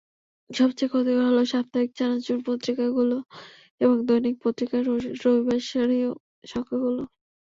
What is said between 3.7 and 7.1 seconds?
এবং দৈনিক পত্রিকার রবিবাসরীয় সংখ্যাগুলো।